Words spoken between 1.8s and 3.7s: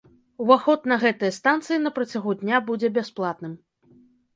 на працягу дня будзе бясплатным.